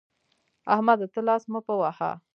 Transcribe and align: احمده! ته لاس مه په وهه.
احمده! 0.73 1.05
ته 1.13 1.19
لاس 1.27 1.43
مه 1.51 1.59
په 1.67 1.73
وهه. 1.79 2.11